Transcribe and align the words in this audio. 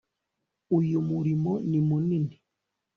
uyu 0.77 0.99
murimo 1.09 1.51
ni 1.69 1.79
munini 1.87 2.35